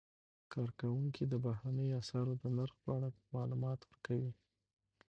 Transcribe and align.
کارکوونکي 0.53 1.23
د 1.27 1.33
بهرنیو 1.45 1.99
اسعارو 2.01 2.33
د 2.41 2.43
نرخ 2.57 2.75
په 2.83 2.89
اړه 2.97 3.07
معلومات 3.35 3.79
ورکوي. 3.83 4.31